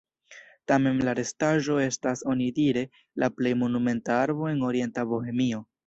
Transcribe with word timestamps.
Tamen 0.71 1.01
la 1.09 1.13
restaĵo 1.19 1.77
estas 1.85 2.25
onidire 2.33 2.85
la 3.25 3.33
plej 3.39 3.55
monumenta 3.65 4.21
arbo 4.27 4.53
en 4.55 4.69
orienta 4.73 5.11
Bohemio. 5.15 5.67